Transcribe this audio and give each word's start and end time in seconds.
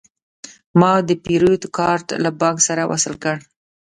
ما 0.79 0.91
د 1.07 1.09
پیرود 1.23 1.63
کارت 1.77 2.07
له 2.23 2.29
بانک 2.39 2.57
سره 2.67 2.83
وصل 2.91 3.13
کړ. 3.23 3.35